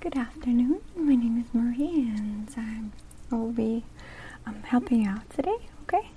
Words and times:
Good 0.00 0.16
afternoon. 0.16 0.80
My 0.94 1.16
name 1.16 1.40
is 1.40 1.52
Marie, 1.52 2.08
and 2.16 2.48
I 2.56 3.34
will 3.34 3.50
be 3.50 3.84
um, 4.46 4.62
helping 4.62 5.02
you 5.02 5.10
out 5.10 5.28
today. 5.30 5.56
Okay. 5.82 6.08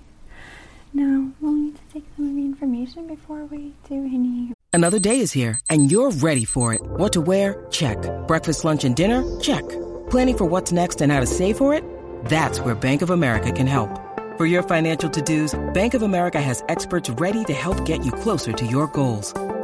Now 0.93 1.31
we'll 1.41 1.53
need 1.53 1.75
to 1.77 1.81
take 1.91 2.05
some 2.15 2.29
of 2.29 2.35
the 2.35 2.43
information 2.43 3.07
before 3.07 3.45
we 3.45 3.73
do 3.89 3.95
any. 3.95 4.53
Another 4.71 4.99
day 4.99 5.19
is 5.19 5.31
here, 5.31 5.59
and 5.67 5.91
you're 5.91 6.11
ready 6.11 6.45
for 6.45 6.75
it. 6.75 6.81
What 6.83 7.11
to 7.13 7.21
wear? 7.21 7.65
Check. 7.71 7.97
Breakfast, 8.27 8.63
lunch, 8.63 8.83
and 8.83 8.95
dinner? 8.95 9.23
Check. 9.39 9.67
Planning 10.11 10.37
for 10.37 10.45
what's 10.45 10.71
next 10.71 11.01
and 11.01 11.11
how 11.11 11.19
to 11.19 11.25
save 11.25 11.57
for 11.57 11.73
it? 11.73 11.83
That's 12.25 12.59
where 12.59 12.75
Bank 12.75 13.01
of 13.01 13.09
America 13.09 13.51
can 13.51 13.65
help. 13.65 13.89
For 14.37 14.45
your 14.45 14.61
financial 14.61 15.09
to-dos, 15.09 15.59
Bank 15.73 15.95
of 15.95 16.03
America 16.03 16.39
has 16.39 16.63
experts 16.69 17.09
ready 17.09 17.43
to 17.45 17.53
help 17.53 17.83
get 17.85 18.05
you 18.05 18.11
closer 18.11 18.53
to 18.53 18.65
your 18.65 18.85
goals. 18.87 19.33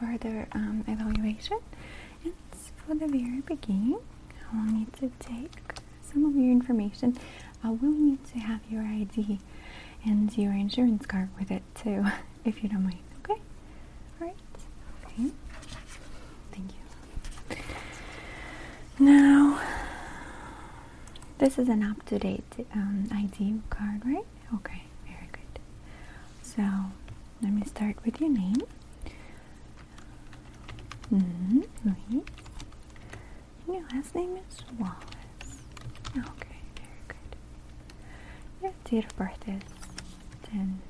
Further 0.00 0.48
um, 0.52 0.84
evaluation. 0.86 1.58
And 2.24 2.32
for 2.86 2.94
the 2.94 3.06
very 3.06 3.40
beginning, 3.40 3.98
I 4.52 4.56
will 4.56 4.72
need 4.72 4.92
to 4.94 5.10
take 5.18 5.52
some 6.02 6.24
of 6.24 6.34
your 6.34 6.50
information. 6.50 7.16
I 7.62 7.70
will 7.70 7.90
need 7.92 8.24
to 8.26 8.38
have 8.38 8.60
your 8.68 8.82
ID 8.82 9.38
and 10.04 10.36
your 10.36 10.52
insurance 10.52 11.06
card 11.06 11.28
with 11.38 11.50
it 11.50 11.62
too, 11.74 12.04
if 12.44 12.62
you 12.62 12.68
don't 12.68 12.84
mind. 12.84 12.98
Okay? 13.24 13.40
Alright. 14.20 14.36
Okay. 15.06 15.30
Thank 16.52 16.70
you. 16.72 17.56
Now, 18.98 19.60
this 21.38 21.58
is 21.58 21.68
an 21.68 21.82
up 21.82 22.04
to 22.06 22.18
date 22.18 22.66
um, 22.74 23.08
ID 23.12 23.60
card, 23.70 24.02
right? 24.04 24.26
Okay, 24.54 24.84
very 25.06 25.28
good. 25.32 25.60
So, 26.42 26.62
let 27.42 27.52
me 27.52 27.64
start 27.64 27.96
with 28.04 28.20
your 28.20 28.30
name. 28.30 28.62
Mm-hmm. 31.12 31.60
Louise. 31.84 32.24
Your 33.66 33.82
last 33.92 34.14
name 34.14 34.36
is 34.36 34.64
Wallace. 34.78 35.62
Okay, 36.16 36.60
very 36.76 37.02
good. 37.08 37.36
Your 38.62 38.72
date 38.84 39.04
of 39.10 39.16
birth 39.16 39.48
is 39.48 39.62
10 40.50 40.80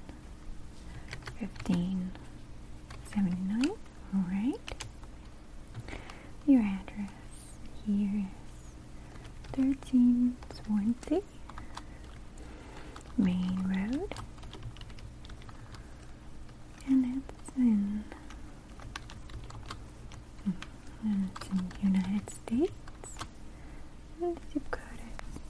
15 1.39 2.13
79. 3.13 3.71
Alright. 4.15 4.85
Your 6.47 6.61
address 6.63 7.11
here 7.87 8.27
is 8.27 9.53
13 9.53 10.37
Swansea 10.53 11.21
Main 13.17 13.65
Road. 13.69 14.15
And 16.87 17.23
it's 17.23 17.57
in 17.57 18.05
and 21.03 21.31
it's 21.37 21.49
in 21.49 21.69
the 21.69 21.99
United 21.99 22.31
States. 22.31 22.73
And 24.21 24.37
the 24.37 24.41
zip 24.53 24.71
code 24.71 25.01
is 25.01 25.41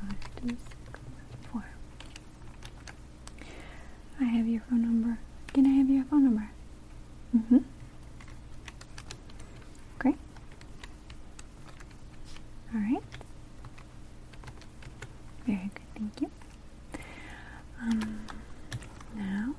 52614. 0.00 1.62
I 4.20 4.24
have 4.24 4.46
your 4.48 4.62
phone 4.68 4.82
number. 4.82 5.18
Can 5.52 5.66
I 5.66 5.70
have 5.78 5.90
your 5.90 6.04
phone 6.04 6.24
number? 6.24 6.50
Mm-hmm. 7.36 7.58
Great. 9.98 10.16
Alright. 12.74 13.02
Very 15.46 15.70
good, 15.74 15.82
thank 15.94 16.20
you. 16.20 16.30
Um, 17.80 18.20
now, 19.16 19.54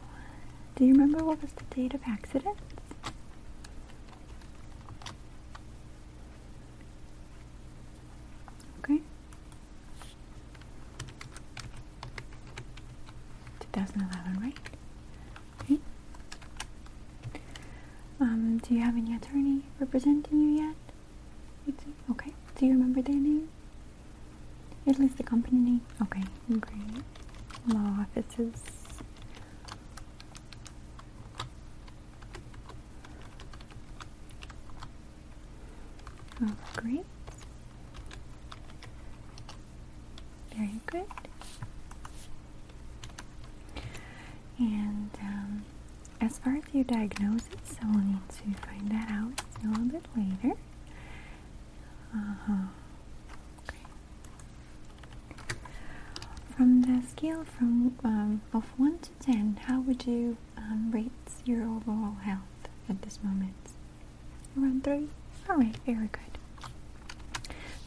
do 0.76 0.86
you 0.86 0.94
remember 0.94 1.24
what 1.26 1.42
was 1.42 1.52
the 1.54 1.76
date 1.76 1.94
of 1.94 2.02
accident? 2.08 2.58
Great. 36.76 37.06
Very 40.56 40.80
good. 40.88 41.06
And 44.60 45.10
um, 45.22 45.66
as 46.22 46.40
far 46.40 46.56
as 46.58 46.64
your 46.74 46.84
diagnosis, 46.84 47.50
we'll 47.84 48.04
need 48.04 48.30
to 48.30 48.60
find 48.68 48.90
that 48.92 49.10
out 49.10 49.42
a 49.64 49.68
little 49.68 49.86
bit 49.86 50.06
later. 50.16 50.56
Uh 52.16 52.36
huh. 52.48 52.54
From 56.56 56.82
the 56.84 57.02
scale 57.08 57.44
from 57.46 57.98
um, 58.04 58.42
of 58.54 58.66
one 58.78 59.00
to 59.00 59.10
ten, 59.20 59.60
how 59.66 59.80
would 59.82 60.06
you 60.06 60.38
um, 60.56 60.92
rate 60.94 61.12
your 61.46 61.64
overall 61.64 62.16
health 62.22 62.42
at 62.88 63.02
this 63.02 63.20
moment? 63.24 63.56
Around 64.56 64.84
three. 64.84 65.08
All 65.50 65.58
right. 65.58 65.76
Very 65.86 66.08
good. 66.08 66.22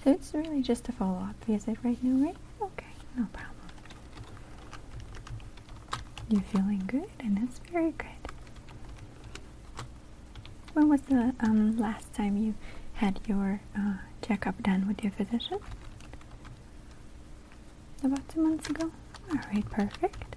So 0.05 0.11
it's 0.13 0.33
really 0.35 0.63
just 0.63 0.89
a 0.89 0.93
follow-up 0.93 1.35
visit 1.47 1.79
right 1.83 1.99
now, 2.03 2.25
right? 2.27 2.37
Okay, 2.63 2.87
no 3.17 3.27
problem. 3.33 3.53
You're 6.29 6.43
feeling 6.43 6.83
good, 6.87 7.09
and 7.21 7.37
that's 7.37 7.59
very 7.73 7.93
good. 7.93 8.09
When 10.75 10.89
was 10.89 11.01
the 11.03 11.35
um, 11.41 11.77
last 11.79 12.13
time 12.15 12.37
you 12.37 12.55
had 12.95 13.21
your 13.27 13.61
uh, 13.77 13.95
checkup 14.23 14.63
done 14.63 14.87
with 14.87 15.03
your 15.03 15.13
physician? 15.13 15.59
About 18.05 18.29
two 18.29 18.43
months 18.43 18.69
ago? 18.69 18.91
Alright, 19.31 19.69
perfect. 19.71 20.37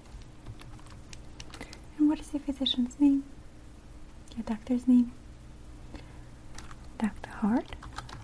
And 1.98 2.08
what 2.08 2.18
is 2.18 2.32
your 2.32 2.40
physician's 2.40 2.98
name? 2.98 3.24
Your 4.36 4.44
doctor's 4.44 4.88
name? 4.88 5.12
Hart? 7.40 7.74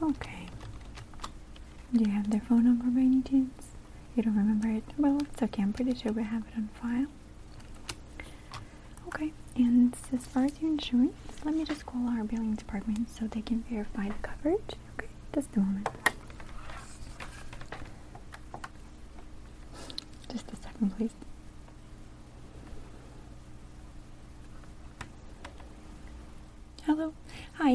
Okay. 0.02 0.46
Do 1.92 2.04
you 2.04 2.10
have 2.10 2.30
their 2.30 2.40
phone 2.40 2.64
number 2.64 2.84
by 2.86 3.00
any 3.00 3.22
chance? 3.22 3.68
You 4.14 4.22
don't 4.22 4.36
remember 4.36 4.68
it? 4.68 4.84
Well, 4.98 5.18
it's 5.22 5.42
okay. 5.42 5.62
I'm 5.62 5.72
pretty 5.72 5.94
sure 5.94 6.12
we 6.12 6.22
have 6.22 6.42
it 6.46 6.54
on 6.56 6.68
file. 6.80 7.06
Okay, 9.08 9.32
and 9.56 9.96
as 10.12 10.26
far 10.26 10.44
as 10.44 10.60
your 10.60 10.70
insurance, 10.70 11.16
let 11.44 11.54
me 11.54 11.64
just 11.64 11.86
call 11.86 12.08
our 12.08 12.24
billing 12.24 12.54
department 12.54 13.08
so 13.10 13.26
they 13.26 13.40
can 13.40 13.62
verify 13.70 14.08
the 14.08 14.14
coverage. 14.22 14.74
Okay, 14.98 15.08
just 15.34 15.48
a 15.56 15.60
moment. 15.60 15.88
Just 20.30 20.52
a 20.52 20.56
second, 20.56 20.96
please. 20.96 21.25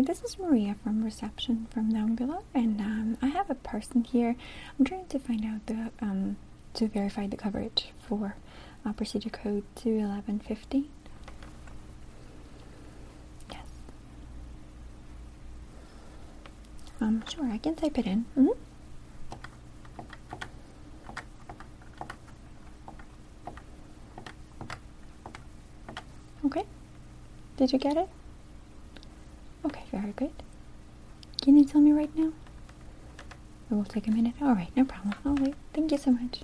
Hi, 0.01 0.05
this 0.05 0.23
is 0.23 0.39
Maria 0.39 0.75
from 0.83 1.03
reception 1.03 1.67
from 1.69 1.93
down 1.93 2.15
below, 2.15 2.41
and 2.55 2.81
um, 2.81 3.17
I 3.21 3.27
have 3.27 3.51
a 3.51 3.53
person 3.55 4.03
here. 4.03 4.35
I'm 4.79 4.83
trying 4.83 5.05
to 5.05 5.19
find 5.19 5.45
out 5.45 5.67
the 5.67 5.91
um, 6.03 6.37
to 6.73 6.87
verify 6.87 7.27
the 7.27 7.37
coverage 7.37 7.89
for 7.99 8.35
uh, 8.83 8.93
procedure 8.93 9.29
code 9.29 9.63
21150. 9.75 10.89
Yes. 13.51 13.61
Um, 16.99 17.23
sure, 17.29 17.45
I 17.45 17.59
can 17.59 17.75
type 17.75 17.99
it 17.99 18.07
in. 18.07 18.25
Mm 18.35 18.47
-hmm. 18.47 18.57
Okay. 26.45 26.63
Did 27.57 27.71
you 27.71 27.79
get 27.79 27.97
it? 27.97 28.20
Okay, 29.71 29.83
very 29.91 30.11
good. 30.13 30.31
Can 31.41 31.57
you 31.57 31.65
tell 31.65 31.81
me 31.81 31.91
right 31.91 32.13
now? 32.15 32.31
It 33.69 33.73
will 33.73 33.85
take 33.85 34.07
a 34.07 34.11
minute. 34.11 34.33
Alright, 34.41 34.75
no 34.75 34.85
problem. 34.85 35.13
I'll 35.25 35.35
wait. 35.35 35.55
Thank 35.73 35.91
you 35.91 35.97
so 35.97 36.11
much. 36.11 36.41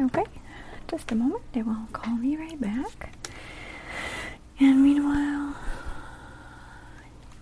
Okay, 0.00 0.24
just 0.88 1.10
a 1.10 1.14
moment. 1.16 1.42
They 1.52 1.62
will 1.62 1.86
call 1.92 2.14
me 2.14 2.36
right 2.36 2.60
back. 2.60 3.14
And 4.60 4.82
meanwhile, 4.82 5.56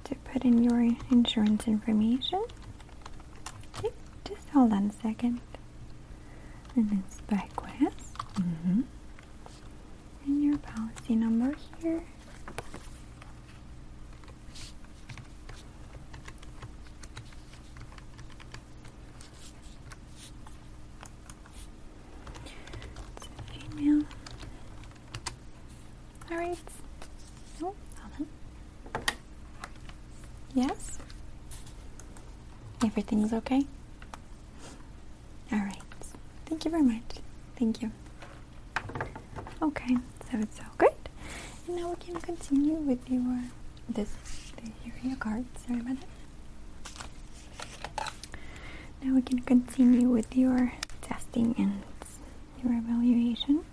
to 0.04 0.14
put 0.16 0.44
in 0.44 0.62
your 0.62 0.80
insurance 1.10 1.66
information. 1.66 2.42
Okay, 3.78 3.90
just 4.24 4.48
hold 4.50 4.72
on 4.72 4.86
a 4.90 4.92
second. 5.02 5.40
And 6.74 7.02
it's 7.04 7.20
Byquest. 7.22 8.14
Mm-hmm. 8.34 8.80
And 10.26 10.44
your 10.44 10.58
policy 10.58 11.14
number 11.16 11.54
here. 11.82 12.02
Alright. 26.30 26.58
Oh, 27.62 27.74
Yes? 30.54 30.98
Everything's 32.96 33.34
okay? 33.34 33.66
Alright. 35.52 35.76
Thank 36.46 36.64
you 36.64 36.70
very 36.70 36.82
much. 36.82 37.02
Thank 37.58 37.82
you. 37.82 37.92
Okay, 39.60 39.96
so 40.30 40.38
it's 40.38 40.58
all 40.60 40.72
good. 40.78 40.94
And 41.66 41.76
now 41.76 41.90
we 41.90 41.96
can 41.96 42.18
continue 42.22 42.76
with 42.76 43.10
your 43.10 43.42
this 43.86 44.14
here 44.82 44.94
your 45.02 45.16
card. 45.16 45.44
Sorry 45.66 45.80
about 45.80 45.96
that. 47.96 48.12
Now 49.02 49.14
we 49.14 49.20
can 49.20 49.40
continue 49.40 50.08
with 50.08 50.34
your 50.34 50.72
testing 51.02 51.54
and 51.58 51.82
your 52.64 52.72
evaluation. 52.78 53.64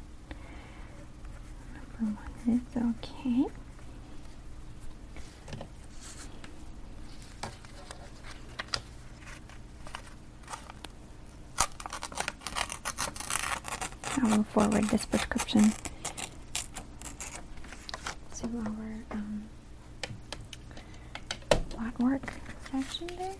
Number 2.01 2.19
one 2.19 2.61
is 2.61 2.61
okay. 2.77 3.45
I 14.15 14.37
will 14.37 14.42
forward 14.53 14.83
this 14.89 15.05
prescription 15.07 15.73
to 18.35 18.45
our 18.67 19.03
um, 19.09 19.43
blood 21.69 21.93
work 21.97 22.33
section 22.71 23.07
there. 23.17 23.35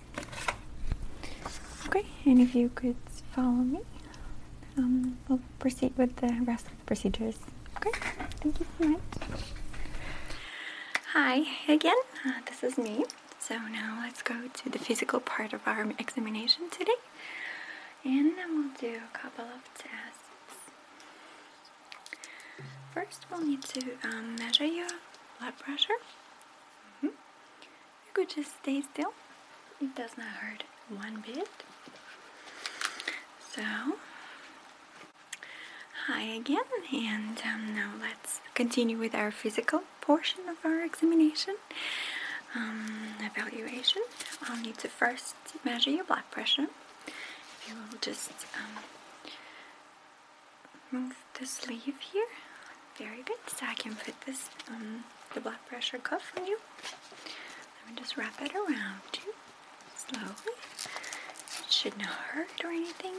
Okay, 1.86 2.06
and 2.26 2.40
if 2.42 2.56
you 2.56 2.70
could 2.74 2.96
follow 3.36 3.52
me, 3.52 3.82
um, 4.78 5.18
we'll 5.28 5.40
proceed 5.60 5.96
with 5.98 6.16
the 6.16 6.34
rest 6.48 6.66
of 6.66 6.72
the 6.80 6.86
procedures. 6.86 7.38
Okay, 7.78 7.92
thank 8.42 8.60
you 8.60 8.66
so 8.80 8.88
much. 8.88 9.02
Hi 11.14 11.44
again, 11.72 11.96
uh, 12.26 12.42
this 12.50 12.64
is 12.64 12.76
me. 12.80 13.06
So 13.40 13.60
now 13.60 14.00
let's 14.02 14.24
go 14.24 14.48
to 14.52 14.70
the 14.70 14.80
physical 14.80 15.20
part 15.20 15.54
of 15.54 15.62
our 15.68 15.84
examination 16.00 16.72
today. 16.72 16.94
And 18.04 18.36
then 18.38 18.48
we'll 18.56 18.74
do 18.80 18.98
a 18.98 19.18
couple 19.18 19.46
of 19.46 19.62
tests. 19.78 20.13
First, 22.94 23.26
we'll 23.32 23.44
need 23.44 23.64
to 23.64 23.82
um, 24.04 24.36
measure 24.36 24.66
your 24.66 24.88
blood 25.40 25.58
pressure. 25.58 25.98
Mm 27.02 27.10
-hmm. 27.10 27.14
You 28.06 28.12
could 28.14 28.36
just 28.36 28.52
stay 28.62 28.84
still. 28.92 29.14
It 29.82 29.96
does 29.96 30.16
not 30.18 30.34
hurt 30.42 30.64
one 31.06 31.18
bit. 31.26 31.50
So, 33.54 33.64
hi 36.08 36.24
again, 36.42 36.70
and 37.12 37.38
um, 37.52 37.74
now 37.74 37.92
let's 38.06 38.42
continue 38.54 38.98
with 39.00 39.16
our 39.16 39.32
physical 39.32 39.82
portion 40.02 40.42
of 40.50 40.58
our 40.64 40.80
examination. 40.86 41.56
Um, 42.56 43.16
evaluation. 43.30 44.04
I'll 44.42 44.62
need 44.62 44.78
to 44.78 44.88
first 44.88 45.36
measure 45.64 45.94
your 45.98 46.06
blood 46.06 46.28
pressure. 46.32 46.68
If 47.08 47.68
You 47.68 47.76
will 47.76 48.00
just 48.10 48.38
um, 48.60 48.76
move 50.92 51.16
the 51.40 51.46
sleeve 51.46 52.00
here 52.14 52.30
very 52.98 53.24
good. 53.24 53.38
So 53.48 53.66
I 53.68 53.74
can 53.76 53.96
put 53.96 54.20
this 54.26 54.50
um, 54.70 55.04
the 55.34 55.42
blood 55.42 55.58
pressure 55.68 55.98
cuff 55.98 56.32
on 56.38 56.46
you. 56.46 56.58
Let 57.86 57.96
me 57.96 58.02
just 58.02 58.18
wrap 58.18 58.42
it 58.42 58.54
around 58.54 59.02
you 59.26 59.34
slowly. 59.96 60.56
It 61.66 61.72
should 61.72 61.98
not 61.98 62.08
hurt 62.08 62.64
or 62.64 62.70
anything. 62.70 63.14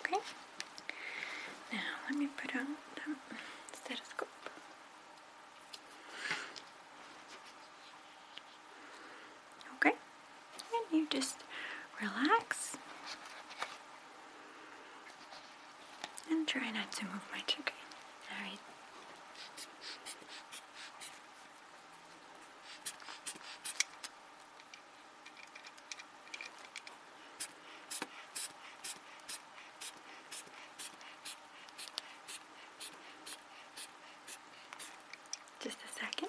Okay. 0.00 0.20
Now 1.72 1.78
let 2.08 2.18
me 2.18 2.28
put 2.36 2.54
on 2.56 2.66
the 2.96 3.36
stethoscope. 3.76 4.28
Okay. 9.76 9.90
And 9.90 10.98
you 10.98 11.06
just 11.10 11.36
relax 12.00 12.76
and 16.30 16.46
try 16.46 16.70
not 16.72 16.90
to 16.92 17.04
move 17.04 17.22
much, 17.32 17.56
okay? 17.60 17.72
Alright. 18.32 18.58
Just 35.62 35.78
a 35.78 35.98
second. 35.98 36.28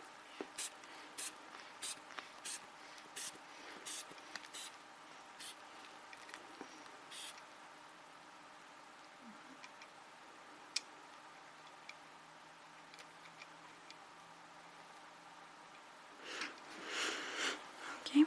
Okay. 18.09 18.23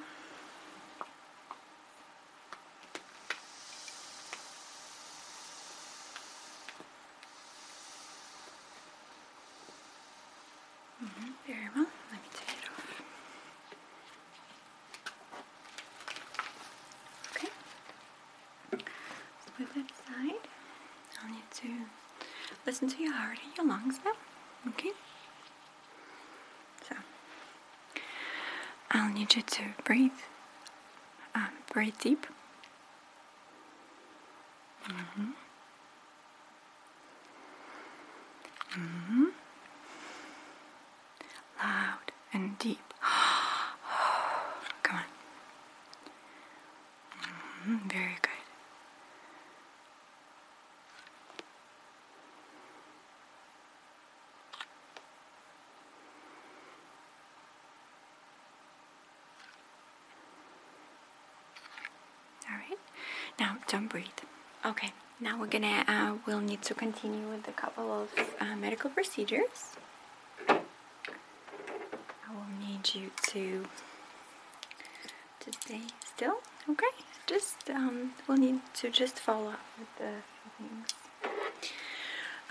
Mhm, 11.02 11.32
Very 11.46 11.68
well. 11.74 11.86
Let 12.12 12.22
me 12.22 12.28
take 12.34 12.48
it 12.58 12.68
off. 12.70 13.02
Okay. 17.36 17.48
So 18.72 19.50
put 19.56 19.74
that 19.74 19.90
aside. 19.90 20.48
I'll 21.22 21.30
need 21.30 21.50
to 21.56 21.68
listen 22.66 22.88
to 22.88 23.02
your 23.02 23.12
heart 23.12 23.38
and 23.44 23.56
your 23.56 23.66
lungs 23.66 23.98
now. 24.04 24.12
Okay. 24.68 24.92
So 26.88 26.96
I'll 28.90 29.12
need 29.12 29.34
you 29.34 29.42
to 29.42 29.62
breathe. 29.84 30.12
Um, 31.34 31.48
breathe 31.72 31.94
deep. 32.00 32.26
Mm-hmm. 34.84 34.98
Mm-hmm. 35.22 35.30
And 42.40 42.58
deep. 42.58 42.78
Come 44.82 44.96
on. 44.96 45.02
Mm-hmm. 47.68 47.88
Very 47.88 48.16
good. 48.22 48.30
All 62.48 62.56
right. 62.56 62.78
Now 63.38 63.58
don't 63.68 63.88
breathe. 63.88 64.06
Okay. 64.64 64.92
Now 65.20 65.38
we're 65.38 65.46
gonna. 65.46 65.84
Uh, 65.86 66.14
we'll 66.26 66.40
need 66.40 66.62
to 66.62 66.74
continue 66.74 67.28
with 67.28 67.46
a 67.48 67.52
couple 67.52 67.92
of 67.92 68.08
uh, 68.40 68.56
medical 68.56 68.88
procedures. 68.90 69.76
Need 72.80 73.02
you 73.02 73.10
to 73.22 73.66
to 75.40 75.52
stay 75.52 75.80
still. 76.04 76.36
Okay, 76.68 76.86
just 77.26 77.70
um, 77.70 78.12
we'll 78.26 78.38
need 78.38 78.60
to 78.74 78.90
just 78.90 79.18
follow 79.18 79.50
up 79.50 79.60
with 79.78 79.88
the 79.98 80.12
things. 80.58 80.88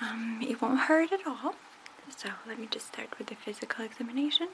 Um, 0.01 0.39
it 0.41 0.61
won't 0.61 0.79
hurt 0.81 1.11
at 1.11 1.25
all. 1.25 1.55
So 2.15 2.29
let 2.47 2.59
me 2.59 2.67
just 2.69 2.87
start 2.87 3.17
with 3.17 3.27
the 3.27 3.35
physical 3.35 3.85
examination. 3.85 4.47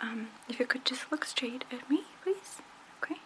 Um, 0.00 0.28
if 0.48 0.60
you 0.60 0.66
could 0.66 0.84
just 0.84 1.10
look 1.10 1.24
straight 1.24 1.64
at 1.72 1.88
me, 1.90 2.02
please. 2.22 2.60
Okay. 3.02 3.16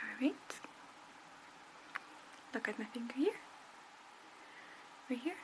All 0.00 0.20
right. 0.20 0.34
Look 2.54 2.68
at 2.68 2.78
my 2.78 2.86
finger 2.86 3.14
here. 3.14 3.34
Right 5.10 5.20
here. 5.22 5.34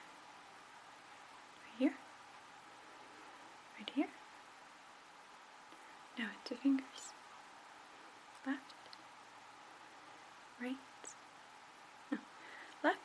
Right 1.65 1.79
here. 1.79 1.95
Right 3.79 3.91
here. 3.95 4.07
Two 6.51 6.57
fingers. 6.57 7.15
Left. 8.45 8.59
Right. 10.61 10.77
No. 12.11 12.19
Left. 12.83 12.99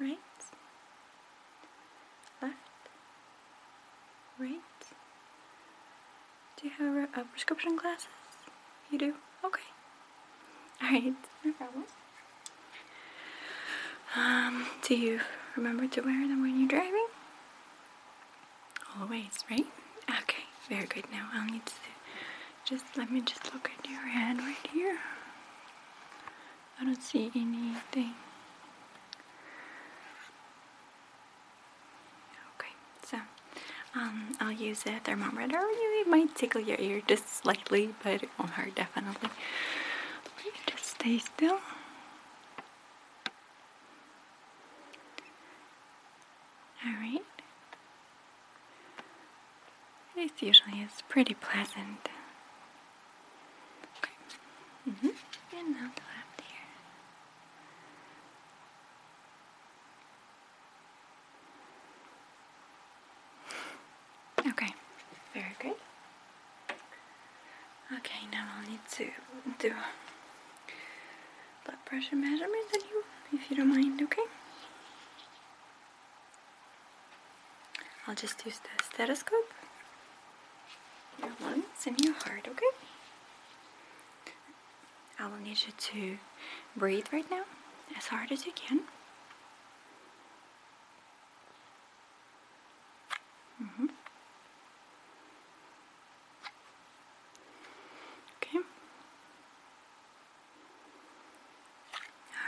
Right. 0.00 0.18
Left. 2.42 2.56
Right. 4.40 4.58
Do 6.60 6.66
you 6.66 6.70
have 6.78 6.96
a, 6.96 7.20
a 7.20 7.24
prescription 7.26 7.76
glasses? 7.76 8.08
You 8.90 8.98
do? 8.98 9.14
Okay. 9.44 9.62
Alright, 10.82 11.14
no 11.44 11.52
problem. 11.52 11.84
Um, 14.16 14.66
do 14.82 14.96
you 14.96 15.20
remember 15.56 15.86
to 15.86 16.00
wear 16.00 16.26
them 16.26 16.42
when 16.42 16.58
you're 16.58 16.68
driving? 16.68 17.06
Always, 19.00 19.44
right? 19.48 19.66
Very 20.68 20.86
good. 20.86 21.04
Now 21.10 21.28
I'll 21.32 21.46
need 21.46 21.64
to 21.64 21.72
just 22.64 22.84
let 22.96 23.10
me 23.10 23.20
just 23.22 23.52
look 23.54 23.70
at 23.78 23.88
your 23.90 24.00
head 24.00 24.38
right 24.38 24.66
here. 24.72 24.98
I 26.80 26.84
don't 26.84 27.02
see 27.02 27.30
anything. 27.34 28.14
Okay, 32.54 32.72
so 33.04 33.16
um, 33.94 34.36
I'll 34.40 34.52
use 34.52 34.84
a 34.86 35.00
thermometer. 35.00 35.58
It 35.60 36.08
might 36.08 36.34
tickle 36.34 36.60
your 36.60 36.78
ear 36.78 37.00
just 37.06 37.28
slightly, 37.42 37.94
but 38.02 38.22
it 38.22 38.28
won't 38.38 38.50
hurt 38.52 38.74
definitely. 38.74 39.30
Just 40.66 40.84
stay 40.84 41.18
still. 41.18 41.58
Alright. 46.86 47.22
This 50.18 50.32
usually 50.40 50.80
is 50.80 51.02
pretty 51.08 51.34
pleasant. 51.34 52.08
Okay. 53.98 54.10
Mm-hmm. 54.90 55.08
And 55.56 55.70
now 55.76 55.90
the 55.94 56.02
left 56.10 56.40
here. 64.42 64.50
Okay, 64.50 64.74
very 65.32 65.54
good. 65.60 65.76
Okay, 67.96 68.26
now 68.32 68.44
I'll 68.56 68.68
need 68.68 68.80
to 68.90 69.06
do 69.60 69.72
blood 71.64 71.78
pressure 71.84 72.16
measurement 72.16 72.66
on 72.74 72.80
you, 72.90 73.04
if 73.32 73.48
you 73.50 73.56
don't 73.56 73.68
mind, 73.68 74.02
okay? 74.02 74.22
I'll 78.08 78.16
just 78.16 78.44
use 78.44 78.58
the 78.58 78.82
stethoscope, 78.84 79.52
your 81.20 81.30
lungs, 81.40 81.86
and 81.86 81.98
your 82.00 82.14
heart, 82.14 82.46
okay? 82.48 82.66
I 85.18 85.26
will 85.26 85.38
need 85.38 85.58
you 85.66 85.72
to 85.76 86.18
breathe 86.76 87.06
right 87.12 87.28
now 87.30 87.42
as 87.96 88.06
hard 88.06 88.30
as 88.30 88.46
you 88.46 88.52
can. 88.52 88.80
Mm-hmm. 93.62 93.86
Okay. 98.42 98.58
All 98.58 98.64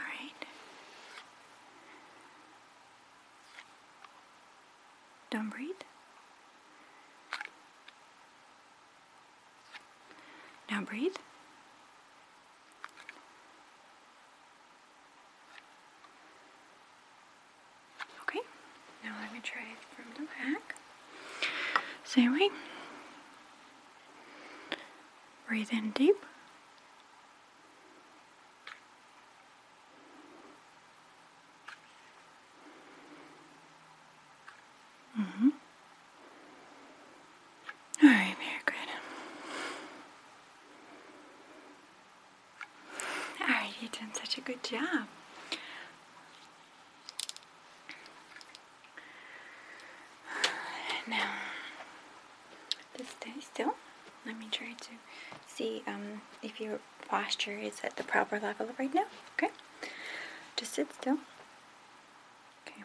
right. 0.09 0.47
Don't 5.31 5.50
breathe. 5.50 5.75
Now 10.71 10.83
breathe. 10.83 11.17
Okay, 18.23 18.38
let 19.40 19.44
try 19.44 19.62
it 19.62 19.78
from 19.97 20.04
the 20.16 20.28
back. 20.52 20.75
Breathe 25.49 25.68
in 25.73 25.90
deep. 25.92 26.16
Mm-hmm. 35.18 35.49
All 38.02 38.09
right, 38.09 38.37
very 38.37 38.61
good. 38.66 38.75
All 43.40 43.47
right, 43.49 43.70
you're 43.80 43.90
doing 43.90 44.12
such 44.14 44.38
a 44.38 44.40
good 44.42 44.62
job. 44.62 45.06
Now, 51.09 51.30
just 52.97 53.11
stay 53.16 53.32
still. 53.40 53.75
Let 54.25 54.38
me 54.38 54.47
try 54.52 54.75
to 54.78 54.90
see 55.61 55.83
um, 55.87 56.23
if 56.43 56.59
your 56.61 56.79
posture 57.09 57.59
is 57.59 57.81
at 57.85 57.97
the 57.97 58.02
proper 58.02 58.40
level 58.40 58.69
right 58.79 58.95
now. 58.95 59.05
Okay, 59.35 59.50
just 60.57 60.73
sit 60.75 60.93
still. 60.95 61.19
Okay. 62.67 62.83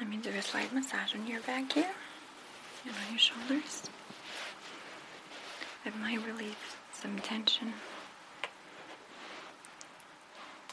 Let 0.00 0.08
me 0.10 0.18
do 0.18 0.30
a 0.30 0.42
slight 0.42 0.72
massage 0.74 1.14
on 1.14 1.26
your 1.26 1.40
back 1.40 1.72
here 1.72 1.90
and 2.84 2.94
on 2.94 3.10
your 3.10 3.18
shoulders. 3.18 3.84
That 5.84 5.96
might 5.98 6.24
relieve 6.26 6.76
some 6.92 7.18
tension. 7.20 7.72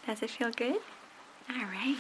Does 0.06 0.22
it 0.22 0.30
feel 0.32 0.52
good? 0.52 0.80
All 1.50 1.66
right. 1.66 1.96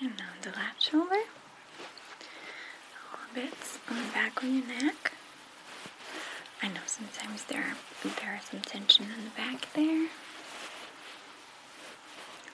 And 0.00 0.10
now 0.18 0.24
the 0.42 0.50
left 0.50 0.82
shoulder. 0.82 1.14
A 1.14 1.16
little 3.34 3.34
bit 3.34 3.54
on 3.88 3.96
the 3.96 4.12
back 4.12 4.42
of 4.42 4.48
your 4.48 4.66
neck. 4.66 5.12
I 6.62 6.68
know 6.68 6.80
sometimes 6.86 7.44
there 7.44 7.74
there 8.02 8.40
is 8.42 8.48
some 8.50 8.60
tension 8.60 9.04
in 9.04 9.24
the 9.24 9.30
back 9.36 9.68
there. 9.74 10.08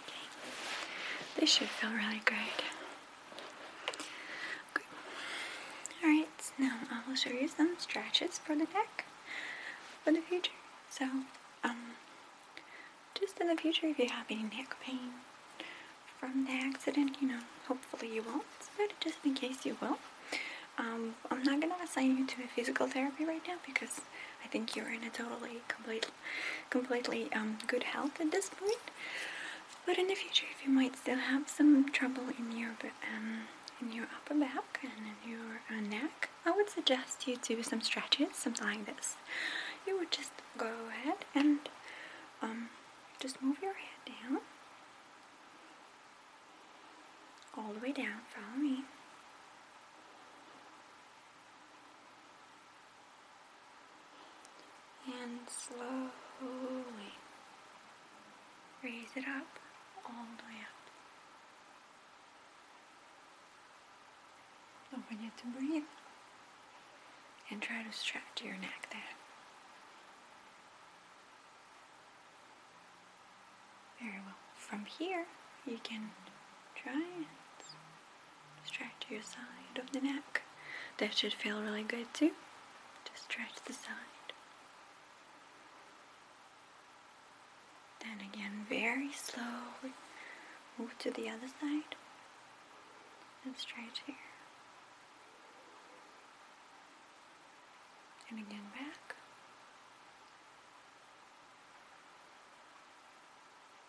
Okay. 0.05 0.27
This 1.39 1.51
should 1.51 1.69
feel 1.69 1.91
really. 1.91 2.21
Okay. 2.27 2.65
Alright, 6.03 6.53
now 6.59 6.79
I 6.91 7.01
will 7.09 7.17
show 7.17 7.31
you 7.31 7.49
some 7.49 7.77
stretches 7.79 8.39
for 8.39 8.55
the 8.55 8.65
neck 8.75 9.05
for 10.05 10.13
the 10.13 10.21
future. 10.21 10.53
So, 10.91 11.05
um 11.65 11.77
just 13.19 13.41
in 13.41 13.49
the 13.49 13.57
future 13.57 13.87
if 13.87 13.99
you 13.99 14.09
have 14.09 14.27
any 14.31 14.43
neck 14.45 14.77
pain 14.83 15.11
from 16.19 16.45
the 16.47 16.53
accident, 16.53 17.17
you 17.21 17.29
know, 17.29 17.41
hopefully 17.67 18.13
you 18.15 18.23
won't, 18.23 18.45
but 18.77 18.93
just 19.01 19.19
in 19.25 19.35
case 19.35 19.65
you 19.65 19.77
will. 19.81 19.99
Um, 20.79 21.15
I'm 21.31 21.43
not 21.43 21.61
gonna 21.61 21.75
assign 21.83 22.17
you 22.19 22.27
to 22.27 22.43
a 22.45 22.47
physical 22.49 22.87
therapy 22.87 23.25
right 23.25 23.43
now 23.47 23.57
because 23.67 24.01
I 24.45 24.49
think 24.49 24.77
you're 24.77 24.91
in 24.93 25.03
a 25.05 25.11
totally 25.11 25.61
complete, 25.67 26.07
completely 26.71 27.29
um, 27.33 27.59
good 27.67 27.83
health 27.83 28.21
at 28.21 28.31
this 28.31 28.49
point. 28.49 28.79
But 29.89 29.97
in 29.97 30.07
the 30.09 30.15
future, 30.15 30.45
if 30.55 30.67
you 30.67 30.71
might 30.71 30.97
still 30.97 31.17
have 31.17 31.49
some 31.49 31.89
trouble 31.89 32.25
in 32.39 32.55
your 32.55 32.73
um, 33.17 33.45
in 33.81 33.91
your 33.91 34.05
upper 34.15 34.35
back 34.35 34.81
and 34.83 34.93
in 34.93 35.31
your 35.31 35.63
uh, 35.71 35.81
neck, 35.81 36.29
I 36.45 36.51
would 36.51 36.69
suggest 36.69 37.27
you 37.27 37.39
do 37.39 37.63
some 37.63 37.81
stretches, 37.81 38.35
something 38.35 38.67
like 38.67 38.85
this. 38.85 39.17
You 39.87 39.99
would 39.99 40.11
just 40.11 40.33
go 40.59 40.71
ahead 40.91 41.25
and 41.35 41.61
um, 42.43 42.69
just 43.19 43.41
move 43.43 43.57
your 43.63 43.73
head 43.73 44.15
down 44.23 44.41
all 47.57 47.73
the 47.73 47.81
way 47.81 47.93
down. 47.93 48.21
Follow 48.29 48.63
me. 48.63 48.85
And 55.07 55.49
slowly 55.49 57.15
raise 58.83 59.17
it 59.17 59.25
up 59.27 59.47
all 60.09 60.27
the 60.37 60.45
way 60.45 60.61
up. 60.63 60.79
Don't 64.91 65.07
forget 65.07 65.37
to 65.39 65.47
breathe 65.59 65.85
and 67.51 67.63
try 67.63 67.83
to 67.83 67.93
stretch 67.97 68.43
your 68.43 68.55
neck 68.55 68.89
there. 68.91 69.01
Very 74.01 74.21
well. 74.25 74.35
From 74.55 74.85
here, 74.85 75.27
you 75.67 75.79
can 75.83 76.11
try 76.75 76.93
and 76.93 77.27
stretch 78.65 79.07
your 79.11 79.23
side 79.23 79.79
of 79.83 79.93
the 79.93 80.01
neck. 80.01 80.43
That 80.99 81.15
should 81.15 81.33
feel 81.33 81.63
really 81.63 81.83
good 81.83 82.13
too. 82.13 82.33
Just 83.05 83.25
stretch 83.25 83.63
the 83.67 83.73
side. 83.73 84.18
Then 88.01 88.21
again, 88.33 88.67
very 88.69 89.11
slowly 89.13 89.95
move 90.79 90.97
to 91.01 91.11
the 91.11 91.29
other 91.29 91.49
side 91.61 91.97
and 93.45 93.57
stretch 93.57 94.03
here. 94.07 94.15
And 98.31 98.39
again 98.39 98.69
back. 98.75 99.17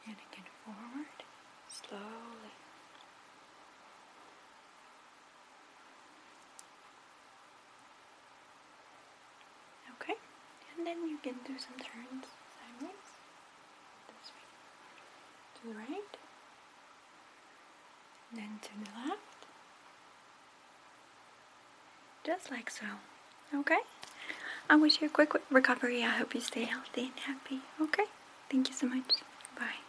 And 0.08 0.16
again 0.32 0.46
forward, 0.66 1.24
slowly. 1.68 2.56
Okay, 10.02 10.16
and 10.78 10.88
then 10.88 11.08
you 11.10 11.18
can 11.22 11.36
do 11.46 11.60
some 11.60 11.76
turns 11.78 12.26
sideways. 12.58 13.10
This 14.08 14.32
way. 14.34 14.46
To 15.62 15.68
the 15.68 15.74
right. 15.76 16.18
Then 18.34 18.60
to 18.62 18.70
the 18.70 19.10
left. 19.10 19.20
Just 22.26 22.52
like 22.52 22.70
so. 22.70 22.86
Okay? 23.54 23.80
I 24.70 24.76
wish 24.76 25.02
you 25.02 25.08
a 25.08 25.10
quick 25.10 25.34
recovery. 25.50 26.04
I 26.04 26.10
hope 26.10 26.36
you 26.36 26.42
stay 26.42 26.66
healthy 26.66 27.12
and 27.12 27.20
happy. 27.26 27.62
Okay? 27.82 28.06
Thank 28.50 28.70
you 28.70 28.76
so 28.76 28.88
much. 28.88 29.06
Bye. 29.58 29.89